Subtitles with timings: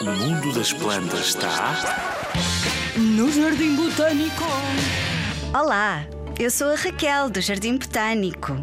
[0.00, 1.76] O mundo das plantas está.
[2.96, 4.42] No Jardim Botânico.
[5.56, 6.04] Olá,
[6.36, 8.56] eu sou a Raquel do Jardim Botânico.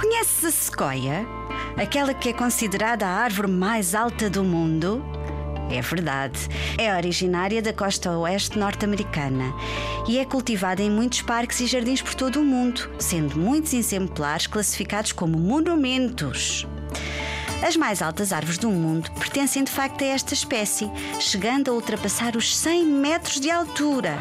[0.00, 1.26] Conheces a sequoia?
[1.76, 5.04] Aquela que é considerada a árvore mais alta do mundo?
[5.70, 6.38] É verdade.
[6.78, 9.52] É originária da costa oeste norte-americana
[10.08, 14.46] e é cultivada em muitos parques e jardins por todo o mundo, sendo muitos exemplares
[14.46, 16.66] classificados como monumentos.
[17.66, 22.36] As mais altas árvores do mundo pertencem de facto a esta espécie, chegando a ultrapassar
[22.36, 24.18] os 100 metros de altura.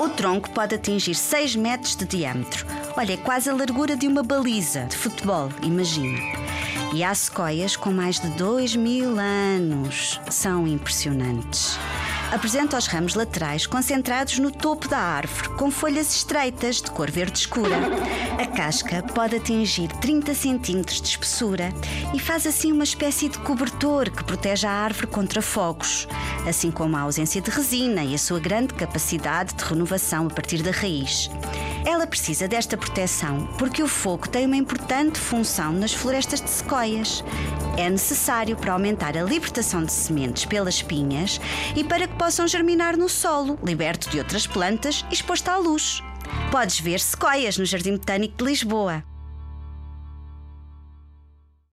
[0.00, 2.64] O tronco pode atingir 6 metros de diâmetro.
[2.96, 6.43] Olha, é quase a largura de uma baliza de futebol, imagina.
[6.94, 10.20] E há sequoias com mais de 2 mil anos.
[10.30, 11.76] São impressionantes.
[12.30, 17.40] Apresenta os ramos laterais concentrados no topo da árvore, com folhas estreitas de cor verde
[17.40, 17.76] escura.
[18.40, 21.72] A casca pode atingir 30 centímetros de espessura
[22.14, 26.06] e faz assim uma espécie de cobertor que protege a árvore contra fogos,
[26.46, 30.62] assim como a ausência de resina e a sua grande capacidade de renovação a partir
[30.62, 31.28] da raiz.
[31.84, 37.22] Ela precisa desta proteção porque o fogo tem uma importante função nas florestas de sequoias.
[37.76, 41.38] É necessário para aumentar a libertação de sementes pelas pinhas
[41.76, 46.02] e para que possam germinar no solo, liberto de outras plantas e exposto à luz.
[46.50, 49.04] Podes ver sequoias no Jardim Botânico de Lisboa.